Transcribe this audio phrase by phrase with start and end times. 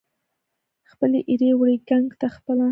[0.91, 2.67] خپلې ایرې وړي ګنګ ته پخپله